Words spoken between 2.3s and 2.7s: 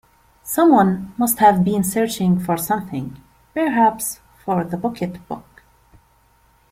for